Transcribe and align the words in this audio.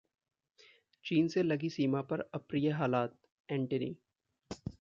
चीन 1.05 1.27
से 1.27 1.43
लगी 1.43 1.69
सीमा 1.69 2.01
पर 2.01 2.19
अप्रिय 2.33 2.69
हालात: 2.71 3.15
एंटनी 3.49 3.95